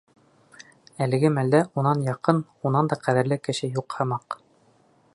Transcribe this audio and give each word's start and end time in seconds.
Әлеге 1.07 1.31
мәлдә 1.35 1.59
унан 1.81 2.03
яҡын, 2.07 2.41
унан 2.71 2.91
да 2.95 3.01
ҡәҙерле 3.07 3.41
кеше 3.49 3.71
юҡ 3.77 4.01
һымаҡ 4.01 4.41
ине. 4.41 4.45